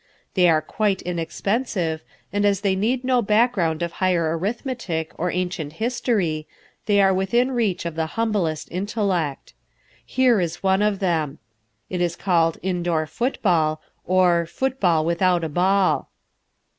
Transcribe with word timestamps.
They 0.33 0.49
are 0.49 0.63
quite 0.63 1.03
inexpensive, 1.03 2.01
and 2.33 2.43
as 2.43 2.61
they 2.61 2.75
need 2.75 3.03
no 3.03 3.21
background 3.21 3.83
of 3.83 3.91
higher 3.91 4.35
arithmetic 4.35 5.11
or 5.15 5.29
ancient 5.29 5.73
history, 5.73 6.47
they 6.87 6.99
are 7.01 7.13
within 7.13 7.51
reach 7.51 7.85
of 7.85 7.93
the 7.93 8.07
humblest 8.17 8.67
intellect. 8.71 9.53
Here 10.03 10.39
is 10.41 10.63
one 10.63 10.81
of 10.81 10.97
them. 11.01 11.37
It 11.87 12.01
is 12.01 12.15
called 12.15 12.57
Indoor 12.63 13.05
Football, 13.05 13.79
or 14.03 14.47
Football 14.47 15.05
without 15.05 15.43
a 15.43 15.49
Ball. 15.49 16.09